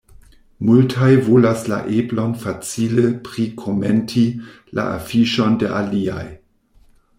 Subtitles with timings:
[0.69, 4.25] Multaj volas la eblon facile prikomenti
[4.79, 6.27] la afiŝon de aliaj.